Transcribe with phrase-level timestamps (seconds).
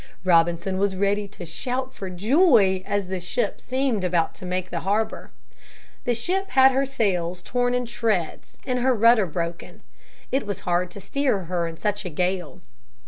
[0.23, 4.79] Robinson was ready to shout for joy as the ship seemed about to make the
[4.79, 5.29] harbor.
[6.05, 9.83] The ship had her sails torn in shreds and her rudder broken.
[10.31, 12.61] It was hard to steer her in such a gale.